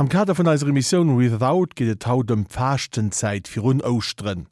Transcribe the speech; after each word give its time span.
Am 0.00 0.08
Kader 0.08 0.34
vun 0.34 0.48
eiser 0.48 0.72
Missionioun 0.72 1.18
without 1.18 1.74
giet 1.76 1.90
et 1.90 2.06
haut 2.06 2.30
dem 2.30 2.46
Fachtenzeit 2.46 3.46
fir 3.46 3.60
hun 3.66 3.82
ausstrenn. 3.82 4.46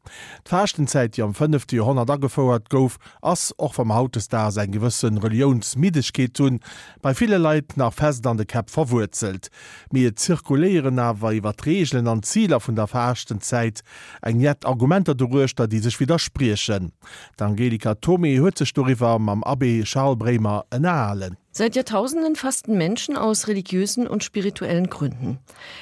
D'Fachtenzeit, 0.45 1.17
die 1.17 1.23
am 1.23 1.33
5. 1.33 1.73
Jahrhundert 1.73 2.11
aggefauerert 2.11 2.69
gouf, 2.69 2.99
ass 3.23 3.55
och 3.57 3.73
vom 3.73 3.95
Hautes 3.95 4.29
da 4.29 4.51
se 4.51 4.67
gewëssen 4.69 5.17
Reliounsmiedegkeet 5.17 6.39
hunn, 6.39 6.61
bei 7.01 7.15
viele 7.15 7.39
Leiit 7.39 7.79
nach 7.79 7.95
fest 7.95 8.27
an 8.27 8.37
de 8.37 8.45
Kap 8.45 8.69
verwurzelt. 8.69 9.49
mir 9.91 10.15
zirkuléieren 10.17 11.01
awer 11.01 11.33
iwwer 11.33 11.57
Regeln 11.65 12.09
an 12.09 12.23
Zieler 12.23 12.61
vun 12.61 12.77
der 12.77 12.87
Fachtenzeit 12.87 13.81
eng 14.21 14.45
net 14.45 14.67
Argumenter 14.67 15.15
duruchter, 15.15 15.67
die 15.67 15.81
sech 15.81 15.99
widerspriechen. 15.99 16.93
D'Angelika 17.39 17.95
Tommy 17.95 18.37
huezestoriwer 18.37 19.17
am 19.17 19.43
Abbe 19.45 19.83
Charles 19.85 20.19
Bremer 20.19 20.67
ennahalen. 20.69 21.39
Seit 21.51 21.75
Jahrtausenden 21.77 22.37
fasten 22.37 22.77
Menschen 22.77 23.17
aus 23.17 23.49
religiösen 23.49 24.07
und 24.07 24.23
spirituellen 24.23 24.91
Gründen. 24.91 25.39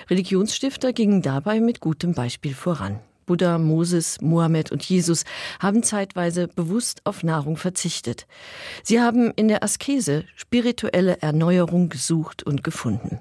Religionsstifter 0.09 0.93
gingen 0.93 1.23
dabei 1.23 1.61
mit 1.61 1.81
gutem 1.81 2.15
Beispiel 2.15 2.55
voran. 2.55 3.01
Buddha, 3.27 3.59
Moses, 3.59 4.21
Mohammed 4.21 4.71
und 4.71 4.85
Jesus 4.85 5.25
haben 5.59 5.83
zeitweise 5.83 6.47
bewusst 6.47 7.03
auf 7.05 7.25
Nahrung 7.25 7.57
verzichtet. 7.57 8.27
Sie 8.85 9.01
haben 9.01 9.33
in 9.35 9.49
der 9.49 9.65
Askese 9.65 10.25
spirituelle 10.37 11.21
Erneuerung 11.21 11.89
gesucht 11.89 12.45
und 12.45 12.63
gefunden. 12.63 13.21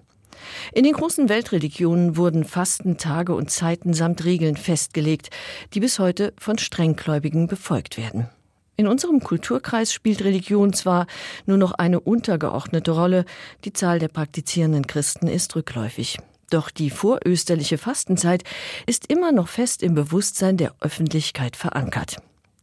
In 0.74 0.84
den 0.84 0.94
großen 0.94 1.28
Weltreligionen 1.28 2.18
wurden 2.18 2.46
Fastentage 2.46 3.34
und 3.34 3.50
Zeiten 3.50 3.94
samt 3.94 4.24
Regeln 4.26 4.58
festgelegt, 4.58 5.30
die 5.74 5.80
bis 5.80 5.98
heute 5.98 6.34
von 6.38 6.60
Strenggläubigen 6.60 7.48
befolgt 7.48 7.98
werden. 7.98 8.30
In 8.78 8.88
unserem 8.88 9.22
Kulturkreis 9.22 9.94
spielt 9.94 10.24
Religion 10.24 10.74
zwar 10.74 11.08
nur 11.46 11.58
noch 11.58 11.72
eine 11.74 12.00
untergeordnete 12.00 12.92
Rolle, 12.92 13.26
die 13.64 13.74
Zahl 13.74 14.00
der 14.00 14.10
praktizierenden 14.10 14.86
Christen 14.86 15.28
ist 15.28 15.56
rückläufig. 15.56 16.18
Doch 16.50 16.70
die 16.70 16.90
vorösterliche 16.90 17.78
Fastenzeit 17.78 18.44
ist 18.86 19.12
immer 19.12 19.32
noch 19.32 19.48
fest 19.48 19.82
im 19.82 19.96
Bewusstsein 19.96 20.58
der 20.58 20.76
Öffentlichkeit 20.80 21.56
verankert. 21.56 22.18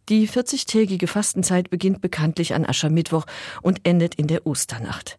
Die 0.08 0.28
40-tägige 0.28 1.06
Fastenzeit 1.06 1.70
beginnt 1.70 2.00
bekanntlich 2.00 2.54
an 2.54 2.66
Aschermittwoch 2.66 3.24
und 3.62 3.80
endet 3.84 4.16
in 4.16 4.26
der 4.26 4.46
Osternacht. 4.46 5.16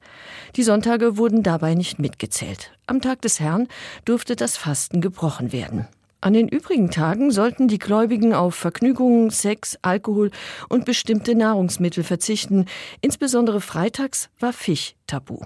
Die 0.56 0.64
Sonntage 0.64 1.18
wurden 1.18 1.42
dabei 1.42 1.74
nicht 1.74 2.00
mitgezählt. 2.00 2.72
Am 2.86 3.02
Tag 3.02 3.22
des 3.22 3.40
Herrn 3.40 3.68
durfte 4.06 4.36
das 4.36 4.58
Fasten 4.58 5.02
gebrochen 5.02 5.52
werden. 5.52 5.88
An 6.24 6.32
den 6.32 6.48
übrigen 6.48 6.90
Tagen 6.90 7.32
sollten 7.32 7.68
die 7.68 7.80
Gläubigen 7.80 8.34
auf 8.34 8.56
Vergnügungen, 8.56 9.30
Sex, 9.30 9.78
Alkohol 9.82 10.32
und 10.70 10.86
bestimmte 10.86 11.36
Nahrungsmittel 11.36 12.02
verzichten. 12.02 12.68
Insbesondere 13.02 13.60
freitags 13.60 14.30
war 14.40 14.54
Fisch 14.54 14.96
tabu. 15.06 15.42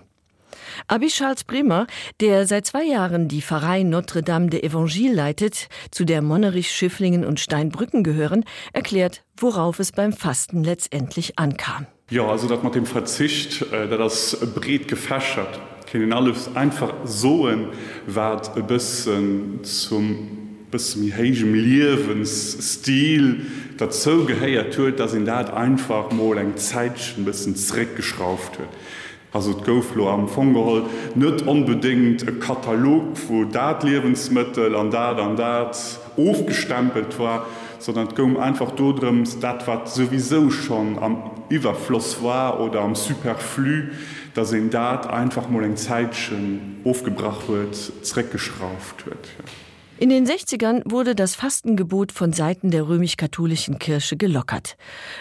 Abi 0.87 1.07
Charles 1.07 1.45
Bremer, 1.45 1.87
der 2.21 2.45
seit 2.45 2.67
zwei 2.67 2.83
Jahren 2.83 3.27
die 3.27 3.41
Pfarrei 3.41 3.81
Notre 3.81 4.21
Dame 4.21 4.51
de 4.51 4.61
Evangile 4.61 5.15
leitet, 5.15 5.67
zu 5.89 6.05
der 6.05 6.21
Monnerich 6.21 6.69
Schifflingen 6.69 7.25
und 7.25 7.39
Steinbrücken 7.39 8.03
gehören, 8.03 8.45
erklärt, 8.71 9.23
worauf 9.35 9.79
es 9.79 9.91
beim 9.91 10.13
Fasten 10.13 10.63
letztendlich 10.63 11.39
ankam. 11.39 11.87
Ja, 12.11 12.27
also 12.27 12.47
dass 12.47 12.61
man 12.61 12.71
dem 12.71 12.85
Verzicht, 12.85 13.63
äh, 13.71 13.87
der 13.87 13.97
das 13.97 14.37
Bret 14.53 14.87
gefäschert, 14.87 15.59
kennen 15.87 16.13
alles 16.13 16.55
einfach 16.55 16.93
soen 17.03 17.69
wert 18.05 18.67
bis 18.67 19.09
zum 19.63 20.46
bis 20.71 20.95
mirhégem 20.95 21.53
Liwensstil 21.53 23.37
dat 23.77 23.95
zo 23.95 24.19
so 24.19 24.25
gehéiert 24.25 24.75
huet, 24.75 24.99
dats 24.99 25.13
in 25.13 25.25
dat 25.25 25.53
einfach 25.53 26.11
mo 26.11 26.33
eng 26.33 26.57
Zäitschen 26.57 27.25
bisssen 27.25 27.55
zréck 27.55 27.95
geschrauft 27.95 28.57
huet. 28.57 28.69
Also 29.31 29.53
goflo 29.53 30.09
am 30.09 30.27
Fogehol 30.27 30.83
net 31.15 31.43
unbedingt 31.43 32.23
e 32.23 32.31
Katalog 32.39 33.15
wo 33.27 33.45
dat 33.45 33.83
Lebenssmittel 33.83 34.75
an 34.75 34.89
dat 34.89 35.19
an 35.19 35.35
dat 35.35 35.99
ofgestempelt 36.15 37.17
war, 37.19 37.45
sondern 37.79 38.13
gom 38.15 38.37
einfach 38.37 38.71
dodrems 38.71 39.39
dat 39.39 39.67
wat 39.67 39.89
sowieso 39.89 40.49
schon 40.49 40.99
am 40.99 41.31
Iwerfloss 41.49 42.21
war 42.21 42.59
oder 42.59 42.81
am 42.81 42.95
Superflü, 42.95 43.91
dass 44.33 44.51
in 44.51 44.69
dat 44.69 45.07
einfach 45.07 45.49
mo 45.49 45.61
eng 45.61 45.77
Zeitchen 45.77 46.81
aufgebracht 46.83 47.47
huet, 47.47 47.75
zreck 48.01 48.31
geschrauft 48.31 49.05
huet. 49.05 49.27
Ja. 49.37 49.66
In 49.99 50.09
den 50.09 50.27
60ern 50.27 50.83
wurde 50.85 51.15
das 51.15 51.33
Fastengebot 51.33 52.11
von 52.11 52.31
Seiten 52.31 52.69
der 52.69 52.87
römisch-katholischen 52.87 53.79
Kirche 53.79 54.15
gelockert. 54.15 54.77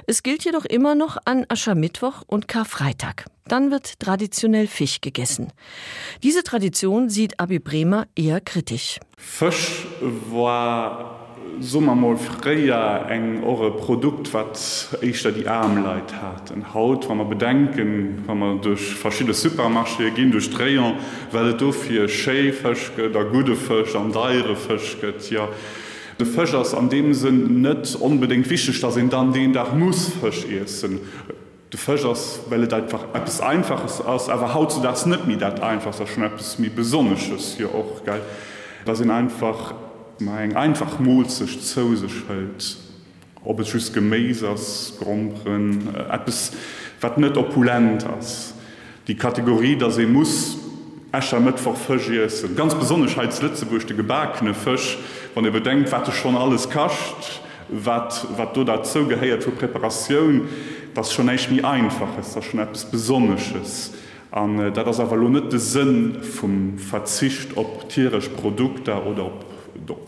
Es 0.07 0.23
gilt 0.23 0.45
jedoch 0.45 0.67
immer 0.67 0.95
noch 0.95 1.17
an 1.25 1.47
Aschermittwoch 1.49 2.23
und 2.27 2.47
Karfreitag. 2.47 3.25
Dann 3.49 3.71
wird 3.71 3.99
traditionell 4.01 4.67
Fisch 4.67 5.01
gegessen. 5.01 5.51
Diese 6.23 6.43
Tradition 6.43 7.09
sieht 7.09 7.41
Abi 7.41 7.59
Bremer 7.59 8.07
eher 8.17 8.43
kritisch. 8.43 9.01
Fisch 9.17 9.87
war 10.31 11.26
sommermol 11.61 12.17
fréier 12.17 13.06
eng 13.11 13.43
eure 13.44 13.71
Produkt 13.77 14.33
wat 14.34 14.59
ich 15.00 15.22
da 15.22 15.31
die 15.31 15.49
Armleit 15.49 16.12
hat. 16.21 16.50
En 16.50 16.75
Haut 16.75 17.09
wann 17.09 17.19
man 17.19 17.28
bedenken, 17.28 18.22
wann 18.27 18.39
man 18.39 18.61
durch 18.61 18.94
verschiedene 18.94 19.34
Supermarsche 19.34 20.11
gin 20.15 20.31
durch 20.31 20.50
Dréier, 20.50 20.95
wellt 21.33 21.61
do 21.61 21.72
fir 21.72 22.09
Schäfëschke, 22.09 23.11
der 23.11 23.25
gute 23.25 23.56
Fëch 23.56 23.97
an 23.97 24.12
deiere 24.12 24.56
Fëschket 24.56 25.31
ja. 25.31 25.49
De 26.19 26.27
Fëchers 26.27 26.75
an 26.75 26.89
dem 26.89 27.12
sinn 27.12 27.61
net 27.61 27.95
unbedingt 28.00 28.49
wichtig, 28.49 28.81
dat 28.81 28.95
sind 28.95 29.12
dann 29.12 29.33
den 29.33 29.53
Dach 29.53 29.72
muss 29.72 30.11
fëch 30.21 30.47
essen. 30.62 31.00
De 31.71 31.78
Fëchers 31.78 32.41
wellt 32.49 32.72
einfach 32.72 33.05
Apps 33.12 33.41
einfaches 33.41 34.05
ass, 34.05 34.28
awer 34.28 34.55
haut 34.55 34.72
ze 34.72 34.81
das 34.81 35.06
net 35.06 35.27
mi 35.27 35.37
dat 35.37 35.61
einfach 35.62 35.95
der 35.95 36.06
Schnnappes 36.06 36.59
mi 36.59 36.69
besonnesches 36.69 37.56
hier 37.56 37.75
och 37.75 38.05
geil. 38.05 38.22
Da 38.84 38.95
sind 38.95 39.11
einfach 39.11 39.75
eng 40.21 40.56
einfach 40.56 40.99
molzech 40.99 41.60
zousech 41.60 42.25
hëlt, 42.28 42.77
ob 43.44 43.60
et 43.60 43.69
schüss 43.69 43.93
Geméisers, 43.93 44.94
grompren 44.99 45.88
äh, 45.94 46.32
wat 47.00 47.19
net 47.19 47.37
opulent 47.37 48.06
ass 48.06 48.54
die 49.06 49.16
kategorie 49.16 49.77
da 49.77 49.91
se 49.91 50.06
muss 50.06 50.59
Ächer 51.12 51.41
mit 51.41 51.60
verfëchiessen 51.60 52.56
ganz 52.56 52.75
besonneheitslitztzebuchte 52.75 53.94
gebakene 53.94 54.54
fëch, 54.54 54.97
wann 55.34 55.44
ihr 55.44 55.53
bedenkt 55.53 55.93
wat 55.93 56.12
schon 56.12 56.37
alles 56.37 56.69
kascht 56.69 57.41
wat 57.69 58.27
wat 58.37 58.56
du 58.56 58.65
dat 58.65 58.81
dazu 58.81 59.06
geheiert 59.06 59.43
zur 59.43 59.54
Präparation 59.54 60.48
das 60.94 61.12
schon 61.12 61.28
eich 61.28 61.50
nie 61.50 61.62
einfach 61.62 62.19
ist 62.19 62.34
das 62.34 62.44
schon 62.44 62.60
etwas 62.60 62.84
besonnesches 62.91 63.93
an 64.31 64.59
äh, 64.59 64.72
da 64.72 64.83
das 64.83 65.00
aber 65.00 65.16
net 65.16 65.53
de 65.53 65.59
Sinn 65.59 66.22
vum 66.22 66.78
Verzicht 66.78 67.56
op 67.56 67.88
tierisch 67.88 68.28
Produkte 68.28 68.93
oder 69.04 69.27
op 69.27 69.56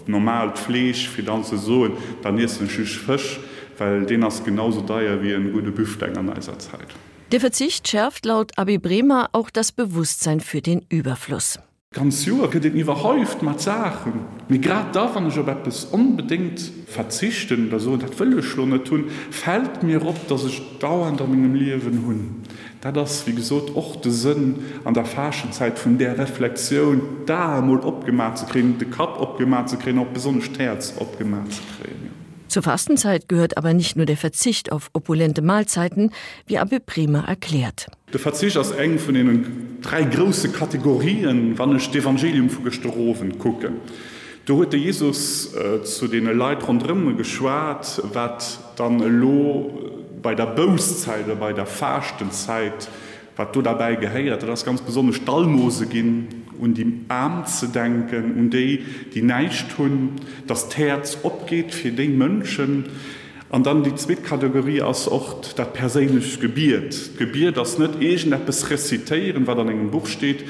normal 0.07 0.57
Flech 0.57 1.09
fir 1.09 1.25
dann 1.25 1.45
ze 1.45 1.59
so 1.59 1.89
dann 2.23 2.39
is 2.39 2.59
schch 2.69 2.99
fisch, 2.99 3.41
weil 3.79 4.07
den 4.07 4.25
as 4.25 4.45
genauso 4.45 4.81
daier 4.81 5.23
wie 5.23 5.33
en 5.33 5.53
gute 5.53 5.71
Büfte 5.71 6.07
an 6.17 6.31
eiser 6.31 6.59
Zeit. 6.59 6.89
Der 7.33 7.41
Verzicht 7.41 7.87
schärft 7.87 8.25
laut 8.25 8.57
Abi 8.57 8.79
Bremer 8.79 9.29
auch 9.33 9.51
das 9.51 9.71
Bewusstsein 9.73 10.41
für 10.41 10.63
den 10.63 10.87
Überfluss. 10.89 11.59
Ganz 11.95 12.27
Joer 12.27 12.51
gët 12.53 12.67
iwwer 12.69 12.99
häuft 13.03 13.41
mat 13.41 13.63
Sachen. 13.65 14.27
Mi 14.49 14.59
grad 14.61 14.95
da 14.95 15.07
an 15.17 15.29
ich 15.29 15.39
op 15.39 15.67
es 15.67 15.87
unbedingt 15.87 16.61
verzichten 16.87 17.71
da 17.71 17.79
so 17.79 17.97
dat 17.97 18.13
wëlle 18.21 18.43
schlone 18.43 18.83
tun, 18.85 19.07
fät 19.31 19.83
mir 19.83 20.05
op, 20.05 20.21
dats 20.29 20.45
ich 20.45 20.61
dauernd 20.81 21.23
an 21.23 21.31
mingem 21.31 21.55
Liwen 21.55 22.05
hunn. 22.05 22.43
Da 22.83 22.93
das 22.93 23.27
wie 23.27 23.35
gesot 23.35 23.75
och 23.75 23.97
de 24.03 24.13
Sinn 24.13 24.57
an 24.85 24.93
der 24.93 25.07
Faschenzeit 25.07 25.79
vun 25.79 25.97
der 25.97 26.19
Reflexioun 26.19 27.01
da 27.25 27.63
mod 27.63 27.85
opgemat 27.85 28.39
ze 28.39 28.45
kreen, 28.45 28.77
de 28.77 28.85
Kap 28.85 29.19
opgemat 29.19 29.71
ze 29.71 29.79
kreen, 29.79 29.99
op 29.99 30.13
besonnecht 30.13 30.59
Herz 30.59 30.93
opgemat 30.99 31.55
ze 31.55 31.63
kreen. 31.81 32.08
Zur 32.49 32.63
Fastenzeit 32.63 33.29
gehört 33.29 33.59
aber 33.59 33.75
nicht 33.75 33.97
nur 33.97 34.07
der 34.07 34.17
Verzicht 34.17 34.73
auf 34.73 34.91
opulente 34.95 35.43
Mahlzeiten, 35.43 36.13
wie 36.47 36.59
Abbe 36.59 36.81
Bremer 36.81 37.29
erklärt. 37.29 37.87
Der 38.13 38.21
Verzicht 38.21 38.57
aus 38.57 38.71
eng 38.71 38.99
von 38.99 39.15
denen 39.15 39.79
drei 39.83 40.03
große 40.03 40.51
Kategorien 40.51 41.59
wann 41.59 41.77
es 41.77 41.89
Evangelium 41.89 42.49
vu 42.49 42.63
Gestoroven 42.63 43.39
gucken. 43.39 43.77
Du 44.47 44.57
huete 44.57 44.79
Jesus 44.79 45.55
äh, 45.55 45.83
zu 45.83 46.09
den 46.09 46.25
Leid 46.25 46.67
rundrimme 46.67 47.15
geschwarrt, 47.15 48.03
wat 48.15 48.59
dann 48.77 48.99
lo 49.21 49.91
bei 50.23 50.35
der 50.35 50.47
Bozeile, 50.47 51.37
bei 51.37 51.53
der 51.53 51.67
fachten 51.67 52.31
Zeit, 52.33 52.89
wat 53.37 53.55
du 53.55 53.61
dabei 53.61 53.97
geheiert, 53.97 54.43
das 54.43 54.65
ganz 54.65 54.81
besonders 54.81 55.17
Stallmose 55.17 55.87
gin 55.87 56.38
und 56.59 56.75
die 56.75 57.01
Arm 57.09 57.47
zu 57.47 57.67
denken 57.69 58.35
und 58.39 58.51
die 58.51 58.85
die 59.15 59.23
neicht 59.23 59.79
hun 59.79 60.13
das 60.47 60.77
Herz 60.77 61.19
opgeht 61.23 61.73
für 61.75 61.91
den 61.91 62.19
Mönchen, 62.19 62.87
an 63.51 63.63
dann 63.63 63.83
die 63.83 63.95
Zwietkategorie 63.95 64.83
als 64.83 65.09
Ort 65.09 65.59
der 65.59 65.65
persönlich 65.65 66.41
gebiert 66.41 67.17
gebiert 67.19 67.57
das 67.57 67.79
nicht 67.79 68.03
es 68.03 68.71
rezitieren 68.71 69.47
weil 69.47 69.57
dann 69.57 69.69
in 69.69 69.79
dem 69.79 69.91
Buch 69.91 70.07
steht. 70.07 70.45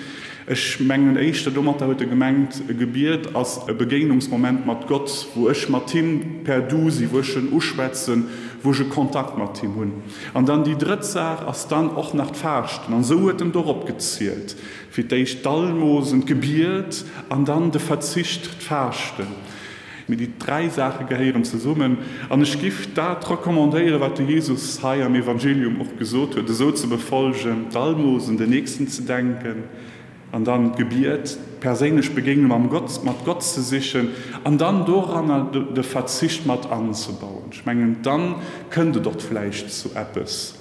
Ich 0.50 0.80
mengen 0.80 1.18
echt 1.18 1.44
der 1.44 1.52
Dummer 1.52 1.76
heute 1.78 2.06
gemengt 2.06 2.62
gebiert 2.66 3.36
als 3.36 3.66
Begegnungsmoment 3.66 4.66
mit 4.66 4.86
Gott 4.86 5.28
wo 5.34 5.50
ich 5.50 5.68
Martin 5.68 6.42
per 6.42 6.60
du 6.62 6.90
sie 6.90 7.12
wuschen 7.12 7.52
uschwätzen 7.52 8.28
wo 8.62 8.72
se 8.72 8.84
Kontakt 8.84 9.38
mat 9.38 9.60
Team 9.60 9.74
hunn. 9.74 9.92
An 10.34 10.46
dann 10.46 10.64
die 10.64 10.76
Drittsach 10.76 11.46
ass 11.46 11.68
dann 11.68 11.90
och 11.90 12.14
nach 12.14 12.34
verchten, 12.34 12.92
an 12.92 13.04
so 13.04 13.20
huet 13.20 13.40
dem 13.40 13.52
Dorop 13.52 13.86
gezielt, 13.86 14.56
fir 14.90 15.04
déich 15.04 15.42
Dallmosen 15.42 16.26
gebiert, 16.26 17.04
an 17.28 17.44
dann 17.44 17.70
de 17.70 17.80
Verzicht 17.80 18.46
verchten 18.46 19.26
mit 20.08 20.20
die 20.20 20.38
drei 20.38 20.68
Sache 20.68 21.04
geheieren 21.04 21.44
ze 21.44 21.58
summen 21.58 21.98
an 22.28 22.44
Skift 22.46 22.96
dat 22.96 23.28
rekommandeiere 23.30 24.00
wat 24.00 24.18
Jesus 24.18 24.82
ha 24.82 24.94
am 24.94 25.14
Evangelium 25.14 25.80
och 25.80 25.98
gesot 25.98 26.34
huet, 26.34 26.48
so 26.48 26.70
ze 26.72 26.86
befolgen, 26.86 27.66
Dalmosen 27.72 28.38
den 28.38 28.50
nächsten 28.50 28.88
zu 28.88 29.02
denken, 29.02 29.64
an 30.32 30.44
dann 30.44 30.76
gebiert 30.76 31.38
persenisch 31.60 32.10
begegnen 32.10 32.52
am 32.52 32.70
Gott 32.70 33.04
mat 33.04 33.24
Gott 33.24 33.42
zu 33.42 33.62
sichern 33.62 34.08
an 34.44 34.58
dann 34.58 34.86
daran 34.86 35.52
de, 35.52 35.72
de 35.74 35.82
Verzicht 35.82 36.46
mat 36.46 36.70
anzubauen 36.70 37.52
schmengen 37.52 37.98
dann 38.02 38.36
könnte 38.70 39.00
dort 39.00 39.22
vielleicht 39.22 39.70
zu 39.70 39.94
Appes. 39.94 40.54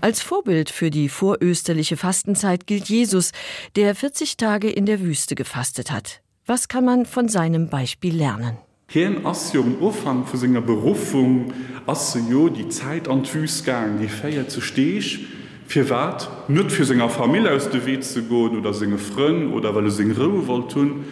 Als 0.00 0.20
Vorbild 0.20 0.68
für 0.68 0.90
die 0.90 1.08
vorösterliche 1.08 1.96
Fastenzeit 1.96 2.66
gilt 2.66 2.90
Jesus, 2.90 3.32
der 3.74 3.94
40 3.94 4.36
Tage 4.36 4.68
in 4.68 4.84
der 4.84 5.00
Wüste 5.00 5.34
gefastet 5.34 5.90
hat. 5.90 6.20
Was 6.44 6.68
kann 6.68 6.84
man 6.84 7.06
von 7.06 7.28
seinem 7.28 7.70
Beispiel 7.70 8.14
lernen? 8.14 8.58
Hien 8.86 9.24
ass 9.24 9.54
jo 9.54 9.62
um 9.62 9.80
Ufang 9.80 10.26
vu 10.26 10.36
senger 10.36 10.60
Berufung 10.60 11.54
asse 11.86 12.20
jo 12.30 12.50
die 12.50 12.68
Zeit 12.68 13.08
an 13.08 13.24
Thusgang, 13.24 13.98
die 13.98 14.08
Féier 14.08 14.46
zu 14.46 14.60
steech, 14.60 15.26
Fi 15.66 15.82
wat 15.88 16.28
net 16.46 16.72
fir 16.72 16.84
senger 16.84 17.10
Familie 17.10 17.50
aus 17.50 17.70
de 17.70 17.80
Weet 17.84 18.04
ze 18.04 18.22
goen 18.28 18.58
oder 18.58 18.74
senge 18.74 18.98
Fënn 18.98 19.52
oder 19.52 19.74
well 19.74 19.90
seg 19.90 20.16
Rue 20.18 20.46
wol 20.46 20.68
tun, 20.68 21.04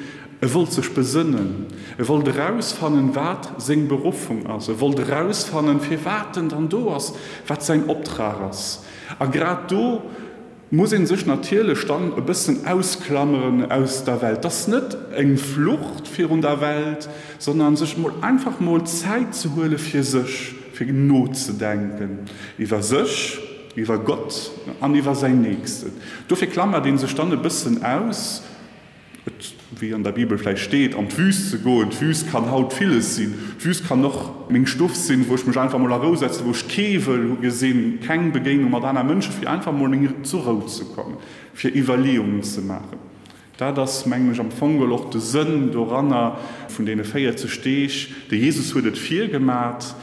Er 0.42 0.52
wollt 0.54 0.72
sech 0.72 0.90
besinnen. 0.90 1.66
Er 1.98 2.08
wollt 2.08 2.26
rausfannen 2.36 3.14
wat 3.14 3.52
seg 3.62 3.86
Berufung 3.86 4.44
ass. 4.50 4.66
Er 4.66 4.80
wollt 4.80 4.98
rausfannen 5.08 5.78
fir 5.78 6.04
waten 6.04 6.52
an 6.52 6.68
do 6.68 6.90
ass, 6.90 7.12
wat 7.46 7.62
se 7.62 7.78
Obtragers. 7.86 8.82
A 9.20 9.26
grad 9.26 9.70
do 9.70 10.02
muss 10.70 10.92
en 10.92 11.06
sech 11.06 11.26
natierle 11.26 11.76
stand 11.76 12.18
e 12.18 12.20
bisssen 12.20 12.66
ausklammeren 12.66 13.70
aus 13.70 14.02
der 14.02 14.20
Welt. 14.20 14.44
Das 14.44 14.66
net 14.66 14.98
eng 15.14 15.36
Flucht 15.36 16.08
fir 16.08 16.28
un 16.28 16.42
der 16.42 16.60
Welt, 16.60 17.08
sondern 17.38 17.76
sech 17.76 17.96
mo 17.96 18.10
einfach 18.20 18.58
mo 18.58 18.80
Zeit 18.80 19.36
zu 19.36 19.54
hole 19.54 19.78
fir 19.78 20.02
sech, 20.02 20.56
fir 20.72 20.92
Not 20.92 21.36
zu 21.36 21.52
denken. 21.52 22.26
Iwer 22.58 22.82
sech, 22.82 23.38
über 23.74 23.98
Gott, 23.98 24.50
an 24.80 24.94
über 24.94 25.14
sein 25.14 25.40
Nächsten. 25.40 25.92
Dafür 26.28 26.48
klammert 26.48 26.84
den 26.84 26.98
sich 26.98 27.14
dann 27.14 27.32
ein 27.32 27.42
bisschen 27.42 27.82
aus, 27.84 28.42
wie 29.78 29.94
an 29.94 30.02
der 30.02 30.12
Bibel 30.12 30.36
vielleicht 30.36 30.62
steht 30.62 30.94
an 30.94 31.08
Füß 31.08 31.50
zu 31.50 31.58
go 31.58 31.84
Füß 31.88 32.26
kann 32.30 32.50
haut 32.50 32.72
vieles 32.72 33.16
sinn. 33.16 33.34
Füß 33.58 33.84
kann 33.86 34.00
noch 34.00 34.50
még 34.50 34.68
Stuuf 34.68 34.94
sinn, 34.94 35.24
wo 35.28 35.34
ich 35.34 35.46
mich 35.46 35.58
einfach 35.58 35.78
mal 35.78 35.92
raussetze, 35.92 36.44
wo 36.44 36.50
ich 36.50 36.66
kevel 36.68 37.36
gesinn 37.40 38.00
kein 38.00 38.32
Begegnung 38.32 38.70
mat 38.70 38.84
einer 38.84 39.04
Mënsche 39.04 39.30
wie 39.40 39.46
einfach 39.46 39.72
mal 39.72 39.90
zu 40.22 40.40
zu 40.66 40.84
kommen, 40.86 41.16
für 41.54 41.72
Evaluierungen 41.74 42.42
zu 42.42 42.62
machen. 42.62 42.98
Da 43.58 43.70
das 43.70 44.06
mengg 44.06 44.38
am 44.40 44.50
Fongelochte 44.50 45.20
Sinn 45.20 45.70
Doranner 45.70 46.38
von 46.68 46.84
denen 46.84 47.04
Feier 47.04 47.36
zu 47.36 47.48
stech, 47.48 48.12
der 48.30 48.38
Jesus 48.38 48.74
wurdet 48.74 48.98
viel 48.98 49.28
gemacht, 49.28 49.94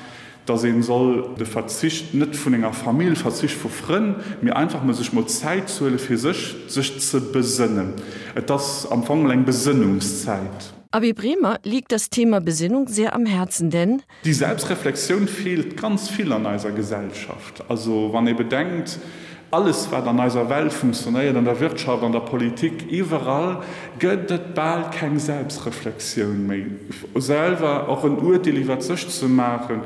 da 0.49 0.57
se 0.57 0.81
soll 0.81 1.35
de 1.37 1.45
Verzicht 1.45 2.13
net 2.13 2.35
vun 2.35 2.53
enger 2.53 2.73
Familie 2.73 3.15
verzicht 3.15 3.55
verfrinn, 3.55 4.15
mir 4.41 4.55
einfach 4.55 4.83
muss 4.83 4.97
sich 4.97 5.13
mal 5.13 5.27
Zeit 5.27 5.69
zuelle 5.69 5.99
für 5.99 6.17
sich 6.17 6.55
sich 6.67 6.99
zu 6.99 7.31
besinnen. 7.31 7.93
das 8.47 8.89
am 8.89 9.03
Fongel 9.03 9.37
Besinnungszeit. 9.37 10.73
Abi 10.91 11.13
Bremer 11.13 11.59
liegt 11.63 11.91
das 11.91 12.09
Thema 12.09 12.41
Besinnung 12.41 12.87
sehr 12.87 13.13
am 13.13 13.27
Herzen, 13.27 13.69
denn 13.69 14.01
die 14.25 14.33
Selbstreflexion 14.33 15.27
fehlt 15.27 15.77
ganz 15.79 16.09
viel 16.09 16.33
an 16.33 16.47
eiser 16.47 16.71
Gesellschaft. 16.71 17.63
Also 17.69 18.09
wann 18.11 18.25
ihr 18.25 18.35
bedenkt, 18.35 18.97
alles 19.51 19.87
was 19.91 20.05
an 20.05 20.19
eiser 20.19 20.49
Welt 20.49 20.73
funktioniert, 20.73 21.35
an 21.35 21.45
der 21.45 21.59
Wirtschaft, 21.59 22.03
an 22.03 22.11
der 22.11 22.21
Politik, 22.21 22.89
überall 22.89 23.61
göttet 23.99 24.55
bald 24.55 24.91
kein 24.91 25.19
Selbstreflexion 25.19 26.47
mehr. 26.47 26.65
Selber 27.15 27.87
auch 27.87 28.03
ein 28.03 28.17
Urteil 28.17 28.57
über 28.57 28.79
sich 28.81 29.07
zu 29.09 29.27
machen, 29.27 29.81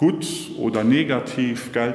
gut 0.00 0.26
oder 0.58 0.82
negativ 0.82 1.72
ge 1.72 1.94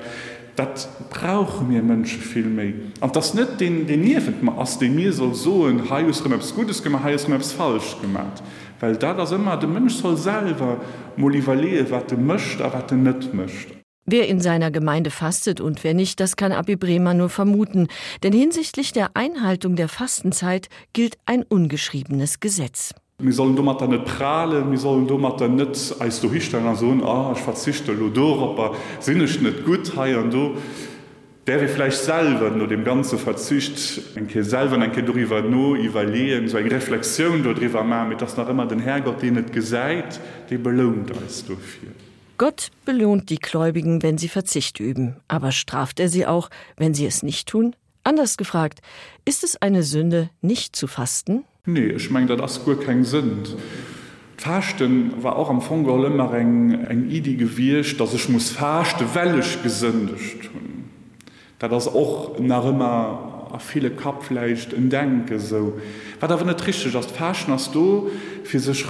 dat 0.56 0.88
brauchen 1.10 1.68
mir 1.68 1.84
Mënsche 1.84 2.20
viel 2.20 2.48
méi. 2.48 2.74
An 3.02 3.12
das 3.12 3.34
net 3.34 3.60
den 3.60 3.88
den 3.88 4.02
niefend 4.02 4.42
man 4.42 4.58
ass 4.58 4.78
de 4.80 4.90
mir 4.90 5.12
soll 5.12 5.34
so 5.34 5.68
en 5.68 5.90
Haiusrems 5.90 6.54
gutes 6.56 6.82
gemacht 6.82 7.04
Haiusrems 7.04 7.52
falsch 7.52 7.98
gemacht. 8.02 8.42
Weil 8.80 8.96
da 8.96 9.14
das 9.14 9.32
immer 9.32 9.58
de 9.58 9.68
Mënsch 9.68 10.02
soll 10.02 10.18
selber 10.18 10.78
molivalee 11.18 11.86
wat 11.90 12.12
de 12.12 12.18
mcht 12.18 12.62
a 12.62 12.72
wat 12.72 12.92
net 12.92 13.34
mcht. 13.34 13.68
Wer 14.08 14.28
in 14.28 14.40
seiner 14.40 14.70
Gemeinde 14.70 15.10
fastet 15.10 15.60
und 15.60 15.84
wer 15.84 15.96
nicht, 15.96 16.20
das 16.20 16.36
kann 16.36 16.52
Abi 16.52 16.76
Bremer 16.76 17.16
nur 17.16 17.30
vermuten, 17.30 17.88
denn 18.22 18.34
hinsichtlich 18.34 18.94
der 18.94 19.10
Einhaltung 19.16 19.76
der 19.76 19.90
Fastenzeit 19.90 20.70
gilt 20.94 21.18
ein 21.26 21.42
ungeschriebenes 21.42 22.40
Gesetz. 22.40 22.94
Wir 23.18 23.32
sollen 23.32 23.56
dummer 23.56 23.88
net 23.88 24.04
prale, 24.04 24.70
wir 24.70 24.78
sollen 24.78 25.08
dummer 25.08 25.38
net 25.48 25.96
als 26.00 26.20
du 26.20 26.30
histeller 26.30 26.76
so 26.76 26.92
ah, 27.06 27.32
ich 27.34 27.42
verzichte 27.42 27.94
Lodor, 27.94 28.52
aber 28.52 28.76
sinnnech 29.00 29.42
net 29.42 29.66
gut 29.66 29.96
ha 29.96 30.04
an 30.04 30.30
du 30.30 30.58
der 31.48 31.62
wir 31.62 31.70
vielleicht 31.70 32.04
selber 32.04 32.50
nur 32.50 32.68
dem 32.68 32.84
ganze 32.84 33.18
verzicht 33.18 34.02
enke 34.18 34.44
selber 34.44 34.78
enke 34.84 35.02
darüber 35.02 35.42
no 35.42 35.78
evaluieren 35.78 36.50
so 36.50 36.58
eng 36.58 36.68
Reflexion 36.68 37.42
darüber 37.42 37.84
ma 37.84 38.04
mit 38.04 38.22
das 38.22 38.36
noch 38.36 38.50
immer 38.50 38.66
den 38.66 38.80
Herrgott 38.80 39.22
den 39.22 39.36
net 39.36 39.54
geseit, 39.54 40.20
die 40.50 40.58
belohnt 40.58 41.12
als 41.16 41.44
viel. 41.44 41.92
Gott 42.38 42.70
belohnt 42.84 43.30
die 43.30 43.40
Gläubigen, 43.40 44.04
wenn 44.04 44.18
sie 44.18 44.28
Verzicht 44.28 44.82
üben, 44.82 45.16
aber 45.30 45.54
straft 45.54 46.02
er 46.02 46.10
sie 46.10 46.26
auch, 46.26 46.50
wenn 46.76 46.94
sie 46.94 47.06
es 47.06 47.24
nicht 47.24 47.48
tun? 47.48 47.78
Anders 48.04 48.36
gefragt, 48.36 48.82
ist 49.24 49.46
es 49.46 49.56
eine 49.62 49.84
Sünde, 49.84 50.30
nicht 50.42 50.76
zu 50.76 50.88
fasten? 50.88 51.46
Nee, 51.66 51.88
ich 51.88 52.12
meng 52.12 52.28
dat 52.28 52.42
as 52.42 52.64
gut 52.64 52.82
kein 52.86 53.04
sind. 53.04 53.56
Fachten 54.38 55.24
war 55.24 55.36
auch 55.36 55.50
am 55.50 55.62
Fogol 55.62 56.06
eng 56.06 57.10
idi 57.10 57.36
gewircht, 57.36 58.00
dass 58.00 58.14
ich 58.14 58.30
muss 58.30 58.52
fachte 58.52 59.06
wellig 59.16 59.64
gesündigt 59.64 60.44
tun. 60.44 60.86
Da 61.58 61.68
das 61.68 61.88
auch 61.88 62.40
nach 62.40 62.66
immer 62.66 63.50
a 63.52 63.60
viele 63.60 63.90
Kapfleicht 63.90 64.74
in 64.74 64.90
denke 64.90 65.40
so. 65.40 65.80
Wa 66.20 66.28
da 66.28 66.44
net 66.44 66.60
trische 66.60 66.92
das 66.92 67.08
faschen 67.08 67.54
hast 67.54 67.74
du 67.74 68.10
fir 68.44 68.60
sech 68.60 68.86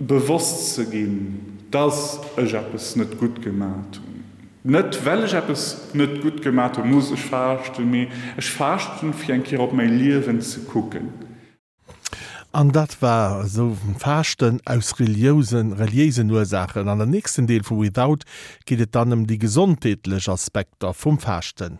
bewusst 0.00 0.74
zu 0.74 0.86
gehen, 0.86 1.58
dass 1.70 2.20
ich 2.36 2.54
hab 2.54 2.74
es 2.74 2.96
net 2.96 3.18
gut 3.18 3.40
gemacht 3.42 4.00
hun 4.02 4.24
net 4.64 5.04
well 5.04 5.24
ich 5.24 5.34
hab 5.34 5.48
es 5.50 5.90
net 5.92 6.20
gut 6.22 6.42
gemacht 6.42 6.78
und 6.78 6.90
muss 6.90 7.12
ich 7.12 7.20
fachten 7.20 7.90
mir 7.90 8.08
ich 8.36 8.50
fachten 8.50 9.12
für 9.12 9.32
ein 9.32 9.42
Ki 9.42 9.56
op 9.56 9.72
mein 9.72 9.98
Liwen 9.98 10.40
zu 10.40 10.60
gucken 10.64 11.31
An 12.54 12.70
dat 12.70 13.00
war 13.00 13.48
so 13.48 13.78
verchten 13.96 14.60
aus 14.66 15.00
religiosen 15.00 15.72
reliesen 15.72 16.30
Ursachen 16.30 16.86
an 16.86 16.98
der 16.98 17.06
nächsten 17.06 17.46
Deel 17.46 17.62
vu 17.64 17.80
Without 17.80 18.26
gehtt 18.66 18.94
dannem 18.94 19.26
die 19.26 19.38
gesundtätlech 19.38 20.28
Aspekter 20.28 20.92
vum 20.92 21.18
Verchten. 21.18 21.78